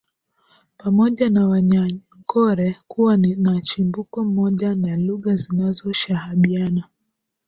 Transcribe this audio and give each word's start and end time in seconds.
Pamoja 0.77 1.29
na 1.29 1.47
wanyankore 1.47 2.77
kuwa 2.87 3.17
na 3.17 3.61
chimbuko 3.61 4.23
moja 4.23 4.75
na 4.75 4.97
lugha 4.97 5.35
zinazoshahabiana 5.35 6.83